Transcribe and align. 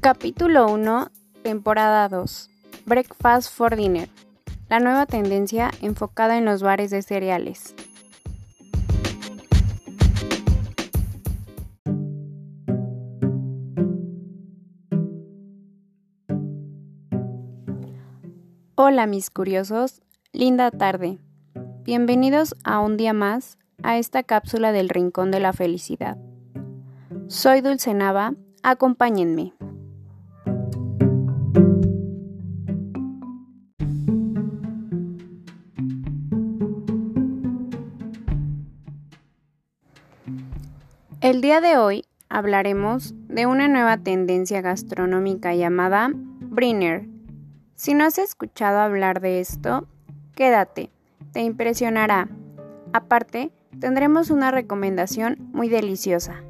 Capítulo 0.00 0.66
1, 0.68 1.10
temporada 1.42 2.08
2. 2.08 2.50
Breakfast 2.86 3.52
for 3.52 3.74
Dinner. 3.74 4.08
La 4.68 4.78
nueva 4.78 5.06
tendencia 5.06 5.72
enfocada 5.82 6.38
en 6.38 6.44
los 6.44 6.62
bares 6.62 6.90
de 6.90 7.02
cereales. 7.02 7.74
Hola 18.82 19.04
mis 19.06 19.28
curiosos, 19.28 20.00
linda 20.32 20.70
tarde. 20.70 21.18
Bienvenidos 21.84 22.56
a 22.64 22.80
un 22.80 22.96
día 22.96 23.12
más 23.12 23.58
a 23.82 23.98
esta 23.98 24.22
cápsula 24.22 24.72
del 24.72 24.88
Rincón 24.88 25.30
de 25.30 25.38
la 25.38 25.52
Felicidad. 25.52 26.16
Soy 27.26 27.60
Dulce 27.60 27.92
Nava, 27.92 28.32
acompáñenme. 28.62 29.52
El 41.20 41.42
día 41.42 41.60
de 41.60 41.76
hoy 41.76 42.06
hablaremos 42.30 43.12
de 43.28 43.44
una 43.44 43.68
nueva 43.68 43.98
tendencia 43.98 44.62
gastronómica 44.62 45.54
llamada 45.54 46.12
Brinner. 46.14 47.19
Si 47.80 47.94
no 47.94 48.04
has 48.04 48.18
escuchado 48.18 48.78
hablar 48.78 49.22
de 49.22 49.40
esto, 49.40 49.88
quédate, 50.34 50.90
te 51.32 51.40
impresionará. 51.40 52.28
Aparte, 52.92 53.52
tendremos 53.80 54.28
una 54.28 54.50
recomendación 54.50 55.38
muy 55.54 55.70
deliciosa. 55.70 56.44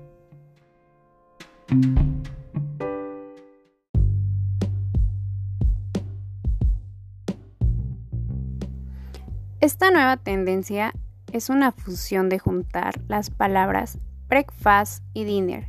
Esta 9.60 9.92
nueva 9.92 10.16
tendencia 10.16 10.92
es 11.30 11.48
una 11.48 11.70
fusión 11.70 12.28
de 12.28 12.40
juntar 12.40 13.00
las 13.06 13.30
palabras 13.30 13.98
breakfast 14.28 15.04
y 15.14 15.22
dinner, 15.22 15.68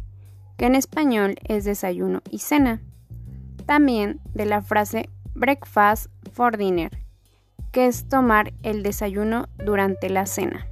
que 0.57 0.66
en 0.66 0.73
español 0.73 1.35
es 1.44 1.66
desayuno 1.66 2.23
y 2.31 2.39
cena. 2.39 2.81
También 3.67 4.22
de 4.33 4.47
la 4.47 4.63
frase 4.63 5.07
breakfast 5.42 6.06
for 6.31 6.56
dinner, 6.56 6.92
que 7.72 7.88
es 7.88 8.08
tomar 8.08 8.53
el 8.61 8.84
desayuno 8.84 9.50
durante 9.58 10.09
la 10.09 10.28
cena. 10.28 10.67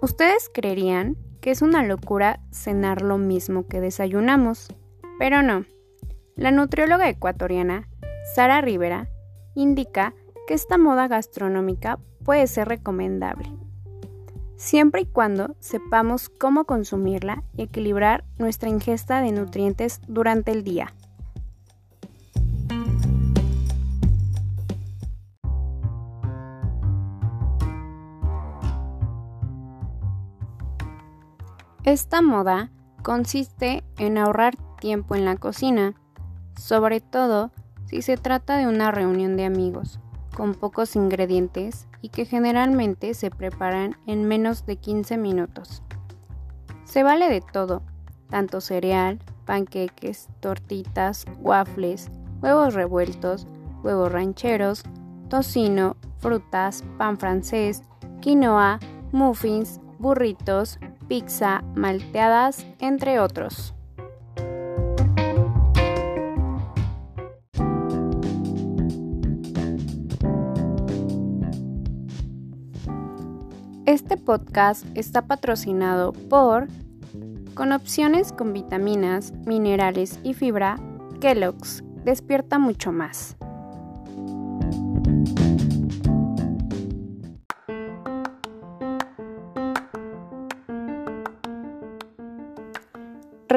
Ustedes 0.00 0.48
creerían 0.54 1.16
que 1.40 1.50
es 1.50 1.60
una 1.60 1.84
locura 1.84 2.38
cenar 2.52 3.02
lo 3.02 3.18
mismo 3.18 3.66
que 3.66 3.80
desayunamos, 3.80 4.68
pero 5.18 5.42
no. 5.42 5.64
La 6.36 6.52
nutrióloga 6.52 7.08
ecuatoriana 7.08 7.88
Sara 8.34 8.60
Rivera 8.60 9.08
indica 9.56 10.14
que 10.46 10.54
esta 10.54 10.78
moda 10.78 11.08
gastronómica 11.08 11.98
puede 12.24 12.46
ser 12.46 12.68
recomendable 12.68 13.52
siempre 14.58 15.02
y 15.02 15.06
cuando 15.06 15.54
sepamos 15.60 16.28
cómo 16.28 16.64
consumirla 16.64 17.44
y 17.56 17.62
equilibrar 17.62 18.24
nuestra 18.38 18.68
ingesta 18.68 19.22
de 19.22 19.32
nutrientes 19.32 20.00
durante 20.08 20.50
el 20.50 20.64
día. 20.64 20.92
Esta 31.88 32.20
moda 32.20 32.70
consiste 33.02 33.82
en 33.96 34.18
ahorrar 34.18 34.56
tiempo 34.78 35.14
en 35.14 35.24
la 35.24 35.36
cocina, 35.36 35.94
sobre 36.54 37.00
todo 37.00 37.50
si 37.86 38.02
se 38.02 38.18
trata 38.18 38.58
de 38.58 38.66
una 38.66 38.90
reunión 38.90 39.38
de 39.38 39.46
amigos, 39.46 39.98
con 40.36 40.52
pocos 40.52 40.96
ingredientes 40.96 41.88
y 42.02 42.10
que 42.10 42.26
generalmente 42.26 43.14
se 43.14 43.30
preparan 43.30 43.96
en 44.06 44.28
menos 44.28 44.66
de 44.66 44.76
15 44.76 45.16
minutos. 45.16 45.82
Se 46.84 47.02
vale 47.02 47.30
de 47.30 47.40
todo, 47.40 47.80
tanto 48.28 48.60
cereal, 48.60 49.18
panqueques, 49.46 50.28
tortitas, 50.40 51.24
waffles, 51.38 52.10
huevos 52.42 52.74
revueltos, 52.74 53.46
huevos 53.82 54.12
rancheros, 54.12 54.82
tocino, 55.30 55.96
frutas, 56.18 56.84
pan 56.98 57.16
francés, 57.16 57.82
quinoa, 58.20 58.78
muffins, 59.10 59.80
burritos, 59.98 60.78
pizza, 61.08 61.62
malteadas, 61.74 62.66
entre 62.78 63.20
otros. 63.20 63.74
Este 73.86 74.18
podcast 74.18 74.84
está 74.94 75.22
patrocinado 75.26 76.12
por, 76.12 76.68
con 77.54 77.72
opciones 77.72 78.32
con 78.32 78.52
vitaminas, 78.52 79.32
minerales 79.46 80.20
y 80.22 80.34
fibra, 80.34 80.76
Kellogg's 81.20 81.82
despierta 82.04 82.58
mucho 82.58 82.92
más. 82.92 83.38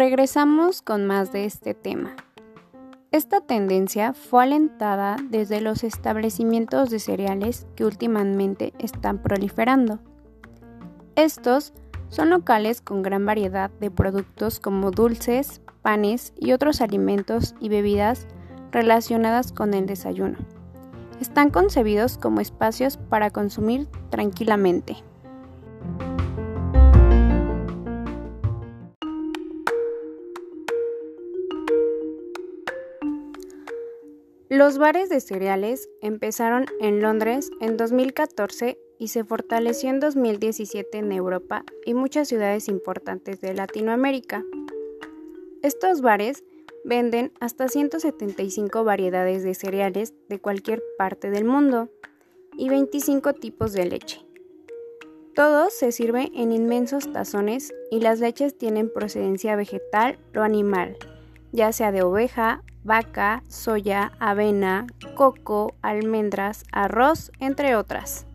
Regresamos 0.04 0.82
con 0.82 1.06
más 1.06 1.32
de 1.32 1.46
este 1.46 1.76
tema. 1.76 2.16
Esta 3.12 3.40
tendencia 3.40 4.14
fue 4.14 4.42
alentada 4.42 5.16
desde 5.30 5.62
los 5.62 5.84
establecimientos 5.84 6.90
de 6.90 6.98
cereales 6.98 7.68
que 7.76 7.86
últimamente 7.86 8.74
están 8.80 9.22
proliferando 9.22 10.00
estos 11.16 11.72
son 12.10 12.32
locales 12.32 12.82
con 12.82 13.04
gran 13.04 13.28
variedad 13.28 13.70
de 13.80 13.92
productos 13.92 14.60
como 14.60 14.90
dulces, 14.90 15.62
panes 15.84 16.34
y 16.36 16.54
otros 16.54 16.82
alimentos 16.82 17.54
y 17.60 17.70
bebidas 17.70 18.26
relacionadas 18.72 19.52
con 19.52 19.76
el 19.76 19.86
desayuno. 19.86 20.40
Están 21.20 21.52
concebidos 21.52 22.18
como 22.18 22.42
espacios 22.42 22.98
para 22.98 23.30
consumir 23.30 23.88
tranquilamente. 24.10 25.04
Los 34.62 34.78
bares 34.78 35.10
de 35.10 35.20
cereales 35.22 35.90
empezaron 36.04 36.68
en 36.80 37.02
Londres 37.02 37.50
en 37.62 37.78
2014 37.78 38.78
y 39.00 39.08
se 39.08 39.24
fortaleció 39.24 39.90
en 39.90 40.00
2017 40.00 41.00
en 41.00 41.12
Europa 41.12 41.66
y 41.84 41.96
muchas 41.96 42.28
ciudades 42.28 42.68
importantes 42.68 43.42
de 43.42 43.56
Latinoamérica. 43.56 44.46
Estos 45.64 46.02
bares 46.02 46.44
venden 46.86 47.34
hasta 47.40 47.70
175 47.70 48.84
variedades 48.84 49.42
de 49.42 49.56
cereales 49.56 50.14
de 50.30 50.38
cualquier 50.38 50.84
parte 50.96 51.32
del 51.32 51.46
mundo 51.46 51.90
y 52.56 52.70
25 52.70 53.34
tipos 53.34 53.74
de 53.74 53.86
leche. 53.88 54.24
Todo 55.34 55.72
se 55.72 55.92
sirve 55.92 56.30
en 56.36 56.52
inmensos 56.52 57.12
tazones 57.12 57.74
y 57.90 58.00
las 58.00 58.20
leches 58.20 58.56
tienen 58.56 58.94
procedencia 58.94 59.56
vegetal 59.56 60.20
o 60.36 60.42
animal, 60.42 60.98
ya 61.52 61.72
sea 61.72 61.92
de 61.92 62.04
oveja, 62.04 62.64
vaca, 62.84 63.44
soya, 63.48 64.12
avena, 64.20 64.88
coco, 65.16 65.76
almendras, 65.82 66.64
arroz, 66.72 67.32
entre 67.40 67.76
otras. 67.76 68.26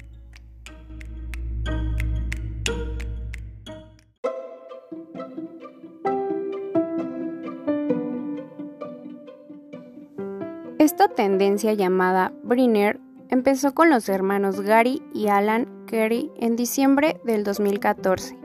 Esta 10.78 11.08
tendencia 11.08 11.72
llamada 11.72 12.32
Brinner 12.44 13.00
empezó 13.28 13.74
con 13.74 13.90
los 13.90 14.08
hermanos 14.08 14.60
Gary 14.60 15.02
y 15.12 15.28
Alan 15.28 15.66
Carey 15.86 16.30
en 16.36 16.54
diciembre 16.54 17.20
del 17.24 17.44
2014, 17.44 18.38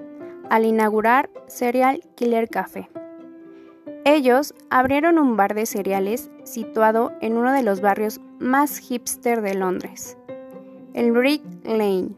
al 0.49 0.65
inaugurar 0.65 1.29
Cereal 1.47 2.01
Killer 2.15 2.49
Café. 2.49 2.89
Ellos 4.03 4.55
abrieron 4.71 5.19
un 5.19 5.37
bar 5.37 5.53
de 5.53 5.67
cereales 5.67 6.31
situado 6.43 7.11
en 7.21 7.37
uno 7.37 7.53
de 7.53 7.61
los 7.61 7.81
barrios 7.81 8.19
más 8.39 8.79
hipster 8.79 9.41
de 9.41 9.53
Londres, 9.53 10.17
el 10.95 11.11
Brick 11.11 11.43
Lane. 11.63 12.09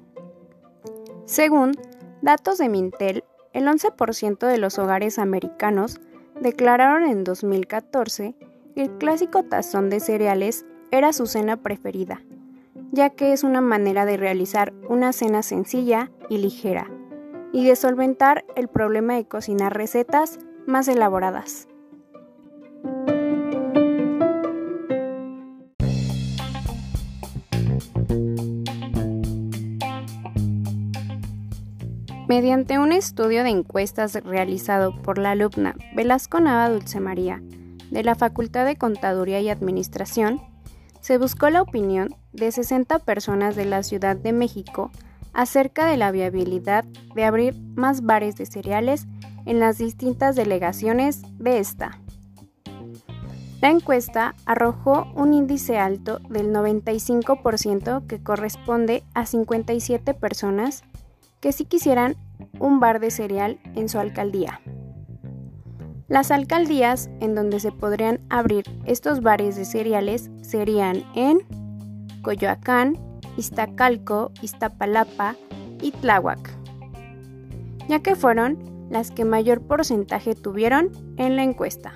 Según 1.26 1.74
datos 2.22 2.58
de 2.58 2.70
Mintel, 2.70 3.26
el 3.52 3.68
11% 3.68 4.48
de 4.48 4.58
los 4.60 4.80
hogares 4.80 5.20
americanos 5.20 6.00
declararon 6.40 7.04
en 7.04 7.26
2014 7.26 8.34
que 8.76 8.82
el 8.82 8.98
clásico 8.98 9.44
tazón 9.44 9.90
de 9.90 10.00
cereales 10.00 10.66
era 10.92 11.12
su 11.12 11.28
cena 11.28 11.58
preferida, 11.58 12.22
ya 12.94 13.10
que 13.10 13.34
es 13.34 13.44
una 13.44 13.60
manera 13.60 14.06
de 14.06 14.16
realizar 14.16 14.72
una 14.88 15.12
cena 15.12 15.44
sencilla 15.44 16.12
y 16.30 16.38
ligera, 16.38 16.90
y 17.52 17.68
de 17.68 17.76
solventar 17.76 18.46
el 18.56 18.70
problema 18.70 19.16
de 19.16 19.26
cocinar 19.26 19.76
recetas 19.76 20.40
más 20.66 20.88
elaboradas. 20.88 21.68
Mediante 32.34 32.80
un 32.80 32.92
estudio 32.94 33.44
de 33.44 33.50
encuestas 33.50 34.16
realizado 34.24 35.00
por 35.04 35.20
la 35.20 35.32
alumna 35.32 35.76
Velasco 35.96 36.40
Nava 36.40 36.70
Dulce 36.70 37.00
María 37.00 37.44
de 37.92 38.04
la 38.04 38.16
Facultad 38.16 38.66
de 38.66 38.76
Contaduría 38.76 39.40
y 39.40 39.50
Administración, 39.50 40.42
se 41.00 41.20
buscó 41.20 41.52
la 41.52 41.62
opinión 41.62 42.16
de 42.32 42.52
60 42.52 42.98
personas 43.00 43.56
de 43.56 43.66
la 43.66 43.84
Ciudad 43.84 44.16
de 44.16 44.34
México 44.34 44.90
acerca 45.34 45.86
de 45.86 45.98
la 45.98 46.12
viabilidad 46.12 46.86
de 47.14 47.24
abrir 47.24 47.56
más 47.76 48.02
bares 48.02 48.36
de 48.36 48.48
cereales 48.48 49.06
en 49.46 49.60
las 49.60 49.78
distintas 49.78 50.36
delegaciones 50.36 51.22
de 51.38 51.60
esta. 51.60 52.00
La 53.64 53.70
encuesta 53.70 54.36
arrojó 54.46 55.08
un 55.16 55.34
índice 55.34 55.78
alto 55.78 56.20
del 56.28 56.52
95% 56.52 58.06
que 58.08 58.22
corresponde 58.22 59.06
a 59.14 59.26
57 59.26 60.14
personas 60.14 60.84
que 61.40 61.54
sí 61.54 61.64
quisieran 61.64 62.18
un 62.60 62.82
bar 62.82 63.00
de 63.00 63.10
cereal 63.10 63.62
en 63.76 63.88
su 63.88 64.00
alcaldía. 64.00 64.60
Las 66.10 66.30
alcaldías 66.30 67.10
en 67.22 67.36
donde 67.36 67.62
se 67.62 67.72
podrían 67.72 68.20
abrir 68.30 68.66
estos 68.84 69.22
bares 69.22 69.56
de 69.56 69.64
cereales 69.64 70.30
serían 70.42 71.06
en 71.16 71.40
Coyoacán, 72.22 73.00
Iztacalco, 73.38 74.34
Iztapalapa 74.42 75.38
y 75.82 75.92
Tláhuac, 75.92 76.50
ya 77.88 78.02
que 78.02 78.18
fueron 78.18 78.60
las 78.90 79.10
que 79.12 79.24
mayor 79.24 79.62
porcentaje 79.62 80.36
tuvieron 80.36 80.92
en 81.16 81.38
la 81.38 81.44
encuesta. 81.44 81.94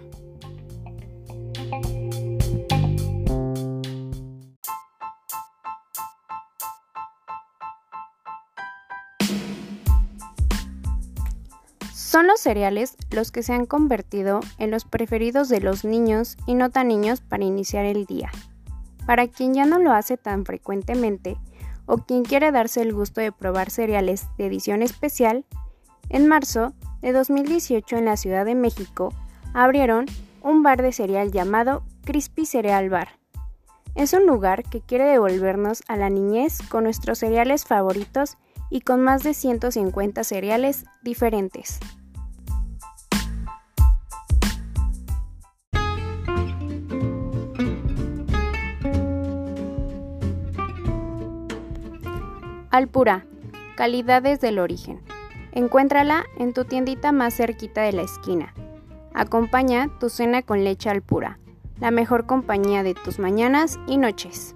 Son 12.18 12.26
los 12.26 12.40
cereales 12.40 12.98
los 13.12 13.32
que 13.32 13.44
se 13.44 13.54
han 13.54 13.68
convertido 13.68 14.40
en 14.58 14.72
los 14.72 14.86
preferidos 14.86 15.50
de 15.50 15.62
los 15.62 15.86
niños 15.86 16.36
y 16.48 16.56
no 16.56 16.72
tan 16.72 16.88
niños 16.88 17.22
para 17.22 17.44
iniciar 17.44 17.86
el 17.86 18.08
día. 18.08 18.32
Para 19.06 19.28
quien 19.28 19.54
ya 19.54 19.68
no 19.68 19.78
lo 19.78 19.92
hace 19.94 20.18
tan 20.18 20.44
frecuentemente 20.44 21.38
o 21.86 21.98
quien 21.98 22.24
quiere 22.24 22.52
darse 22.52 22.82
el 22.82 22.92
gusto 22.92 23.22
de 23.22 23.32
probar 23.32 23.70
cereales 23.70 24.26
de 24.40 24.48
edición 24.48 24.82
especial, 24.82 25.46
en 26.10 26.28
marzo 26.28 26.74
de 27.04 27.12
2018 27.12 27.98
en 27.98 28.06
la 28.06 28.18
Ciudad 28.18 28.46
de 28.46 28.56
México 28.56 29.14
abrieron 29.54 30.08
un 30.42 30.64
bar 30.64 30.82
de 30.82 30.94
cereal 30.94 31.32
llamado 31.32 31.84
Crispy 32.04 32.48
Cereal 32.48 32.90
Bar. 32.90 33.10
Es 33.94 34.14
un 34.14 34.26
lugar 34.26 34.64
que 34.64 34.82
quiere 34.82 35.06
devolvernos 35.06 35.84
a 35.88 35.98
la 35.98 36.10
niñez 36.10 36.64
con 36.68 36.86
nuestros 36.86 37.20
cereales 37.20 37.66
favoritos 37.66 38.38
y 38.72 38.82
con 38.82 39.02
más 39.02 39.22
de 39.22 39.36
150 39.36 40.24
cereales 40.24 40.86
diferentes. 41.04 41.80
Alpura, 52.78 53.26
calidades 53.76 54.40
del 54.40 54.60
origen. 54.60 55.02
Encuéntrala 55.52 56.26
en 56.38 56.54
tu 56.54 56.64
tiendita 56.64 57.12
más 57.12 57.36
cerquita 57.36 57.82
de 57.82 57.92
la 57.92 58.04
esquina. 58.04 58.54
Acompaña 59.16 59.90
tu 60.00 60.10
cena 60.10 60.44
con 60.44 60.64
leche 60.64 60.88
Alpura, 60.92 61.40
la 61.80 61.90
mejor 61.90 62.28
compañía 62.28 62.84
de 62.84 62.94
tus 62.94 63.18
mañanas 63.18 63.80
y 63.88 63.98
noches. 63.98 64.56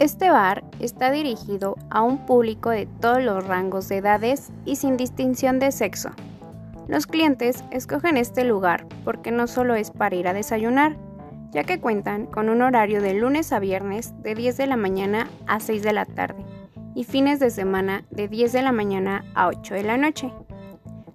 Este 0.00 0.30
bar 0.30 0.64
está 0.80 1.12
dirigido 1.12 1.76
a 1.90 2.02
un 2.02 2.26
público 2.26 2.70
de 2.70 2.86
todos 2.86 3.22
los 3.22 3.46
rangos 3.46 3.88
de 3.88 3.98
edades 3.98 4.50
y 4.64 4.74
sin 4.74 4.96
distinción 4.96 5.60
de 5.60 5.70
sexo. 5.70 6.10
Los 6.90 7.06
clientes 7.06 7.62
escogen 7.70 8.16
este 8.16 8.42
lugar 8.42 8.84
porque 9.04 9.30
no 9.30 9.46
solo 9.46 9.76
es 9.76 9.92
para 9.92 10.16
ir 10.16 10.26
a 10.26 10.32
desayunar, 10.32 10.96
ya 11.52 11.62
que 11.62 11.78
cuentan 11.78 12.26
con 12.26 12.48
un 12.48 12.62
horario 12.62 13.00
de 13.00 13.14
lunes 13.14 13.52
a 13.52 13.60
viernes 13.60 14.12
de 14.24 14.34
10 14.34 14.56
de 14.56 14.66
la 14.66 14.76
mañana 14.76 15.28
a 15.46 15.60
6 15.60 15.84
de 15.84 15.92
la 15.92 16.04
tarde 16.04 16.44
y 16.96 17.04
fines 17.04 17.38
de 17.38 17.50
semana 17.50 18.02
de 18.10 18.26
10 18.26 18.50
de 18.50 18.62
la 18.62 18.72
mañana 18.72 19.24
a 19.36 19.46
8 19.46 19.74
de 19.74 19.84
la 19.84 19.98
noche. 19.98 20.32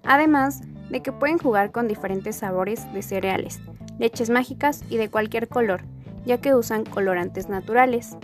Además 0.02 0.62
de 0.88 1.02
que 1.02 1.12
pueden 1.12 1.36
jugar 1.36 1.72
con 1.72 1.88
diferentes 1.88 2.36
sabores 2.36 2.90
de 2.94 3.02
cereales, 3.02 3.60
leches 3.98 4.30
mágicas 4.30 4.82
y 4.88 4.96
de 4.96 5.10
cualquier 5.10 5.46
color, 5.46 5.82
ya 6.24 6.40
que 6.40 6.54
usan 6.54 6.84
colorantes 6.86 7.50
naturales. 7.50 8.16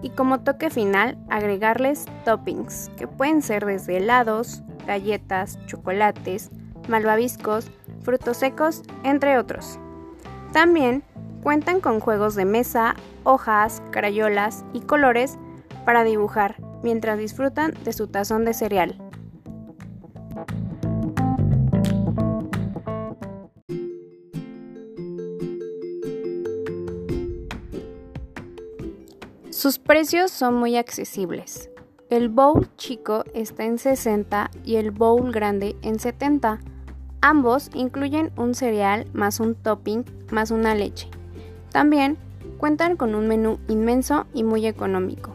Y 0.00 0.08
como 0.08 0.40
toque 0.40 0.70
final, 0.70 1.18
agregarles 1.28 2.06
toppings, 2.24 2.90
que 2.96 3.06
pueden 3.06 3.42
ser 3.42 3.66
desde 3.66 3.98
helados, 3.98 4.62
galletas, 4.86 5.58
chocolates, 5.66 6.50
malvaviscos, 6.88 7.70
frutos 8.02 8.38
secos, 8.38 8.82
entre 9.04 9.38
otros. 9.38 9.78
También 10.52 11.02
cuentan 11.42 11.80
con 11.80 12.00
juegos 12.00 12.34
de 12.34 12.44
mesa, 12.44 12.94
hojas, 13.24 13.82
crayolas 13.90 14.64
y 14.72 14.80
colores 14.80 15.38
para 15.84 16.04
dibujar 16.04 16.56
mientras 16.82 17.18
disfrutan 17.18 17.74
de 17.84 17.92
su 17.92 18.08
tazón 18.08 18.44
de 18.44 18.54
cereal. 18.54 18.96
Sus 29.50 29.78
precios 29.78 30.30
son 30.30 30.54
muy 30.54 30.76
accesibles. 30.76 31.68
El 32.10 32.28
bowl 32.28 32.68
chico 32.76 33.24
está 33.34 33.64
en 33.64 33.76
60 33.78 34.50
y 34.64 34.76
el 34.76 34.92
bowl 34.92 35.32
grande 35.32 35.76
en 35.82 35.98
70 35.98 36.60
Ambos 37.20 37.70
incluyen 37.74 38.30
un 38.36 38.54
cereal 38.54 39.06
más 39.12 39.40
un 39.40 39.54
topping 39.56 40.04
más 40.30 40.50
una 40.50 40.74
leche. 40.74 41.08
También 41.72 42.16
cuentan 42.58 42.96
con 42.96 43.14
un 43.14 43.26
menú 43.26 43.58
inmenso 43.68 44.26
y 44.32 44.44
muy 44.44 44.66
económico. 44.66 45.32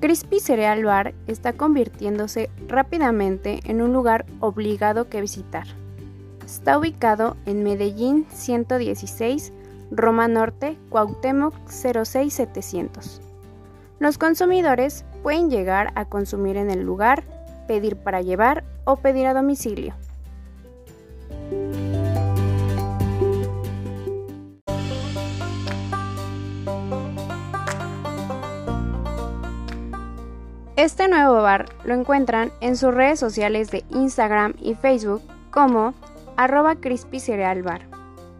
Crispy 0.00 0.38
Cereal 0.38 0.84
Bar 0.84 1.14
está 1.26 1.54
convirtiéndose 1.54 2.50
rápidamente 2.68 3.60
en 3.64 3.80
un 3.80 3.92
lugar 3.92 4.26
obligado 4.40 5.08
que 5.08 5.20
visitar. 5.20 5.66
Está 6.44 6.78
ubicado 6.78 7.36
en 7.46 7.64
Medellín 7.64 8.26
116, 8.30 9.52
Roma 9.90 10.28
Norte, 10.28 10.76
Cuauhtémoc 10.90 11.54
06700. 11.68 13.22
Los 13.98 14.18
consumidores 14.18 15.04
pueden 15.22 15.48
llegar 15.50 15.92
a 15.94 16.04
consumir 16.04 16.58
en 16.58 16.70
el 16.70 16.82
lugar, 16.82 17.24
pedir 17.66 17.96
para 17.96 18.20
llevar 18.20 18.62
o 18.84 18.96
pedir 18.96 19.26
a 19.26 19.32
domicilio. 19.32 19.94
Este 30.84 31.08
nuevo 31.08 31.40
bar 31.40 31.64
lo 31.84 31.94
encuentran 31.94 32.52
en 32.60 32.76
sus 32.76 32.92
redes 32.92 33.18
sociales 33.18 33.70
de 33.70 33.86
Instagram 33.88 34.52
y 34.60 34.74
Facebook 34.74 35.22
como 35.50 35.94
arroba 36.36 36.74
crispy 36.74 37.20
cereal 37.20 37.62
bar. 37.62 37.88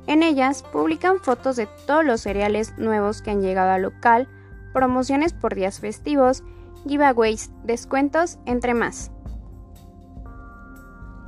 En 0.07 0.23
ellas 0.23 0.63
publican 0.63 1.21
fotos 1.21 1.57
de 1.57 1.67
todos 1.87 2.05
los 2.05 2.21
cereales 2.21 2.77
nuevos 2.77 3.23
que 3.23 3.31
han 3.31 3.41
llegado 3.41 3.71
al 3.71 3.81
local, 3.81 4.29
promociones 4.75 5.33
por 5.33 5.55
días 5.55 5.81
festivos, 5.81 6.43
giveaways, 6.87 7.51
descuentos, 7.63 8.39
entre 8.45 8.75
más. 8.75 9.11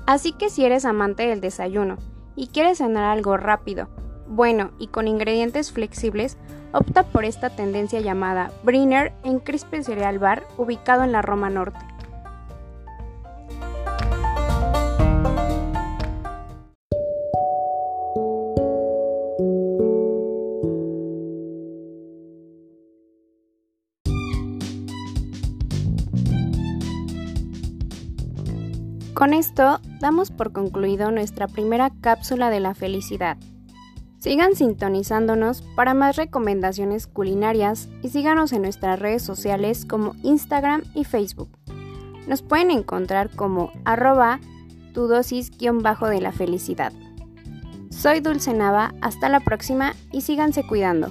Así 0.07 0.35
que 0.35 0.51
si 0.51 0.67
eres 0.67 0.85
amante 0.85 1.27
del 1.27 1.41
desayuno 1.41 1.97
y 2.35 2.49
quieres 2.49 2.77
cenar 2.77 3.05
algo 3.05 3.39
rápido, 3.39 3.89
bueno 4.29 4.71
y 4.79 4.89
con 4.89 5.09
ingredientes 5.09 5.73
flexibles, 5.73 6.37
opta 6.73 7.03
por 7.05 7.25
esta 7.25 7.51
tendencia 7.51 8.01
llamada 8.01 8.51
Briner 8.63 9.13
en 9.25 9.39
Crispe 9.39 9.83
Cereal 9.83 10.19
Bar, 10.19 10.47
ubicado 10.57 11.05
en 11.05 11.13
la 11.13 11.23
Roma 11.23 11.51
Norte. 11.51 11.79
Con 29.17 29.33
esto 29.33 29.81
damos 29.99 30.31
por 30.31 30.53
concluido 30.53 31.11
nuestra 31.11 31.49
primera 31.49 31.91
cápsula 32.03 32.51
de 32.51 32.61
la 32.61 32.75
felicidad. 32.75 33.39
Sigan 34.27 34.57
sintonizándonos 34.57 35.63
para 35.77 35.95
más 35.95 36.17
recomendaciones 36.17 37.07
culinarias 37.07 37.89
y 38.03 38.09
síganos 38.09 38.53
en 38.53 38.63
nuestras 38.63 38.99
redes 38.99 39.23
sociales 39.23 39.87
como 39.87 40.17
Instagram 40.25 40.83
y 40.97 41.05
Facebook. 41.05 41.49
Nos 42.27 42.43
pueden 42.43 42.73
encontrar 42.73 43.31
como 43.31 43.71
arroba 43.85 44.41
tu 44.93 45.07
dosis-bajo 45.07 46.09
de 46.09 46.21
la 46.21 46.33
felicidad. 46.33 46.93
Soy 47.91 48.19
Dulce 48.19 48.53
Nava, 48.53 48.95
hasta 49.01 49.29
la 49.29 49.39
próxima 49.39 49.95
y 50.11 50.23
síganse 50.23 50.67
cuidando. 50.67 51.07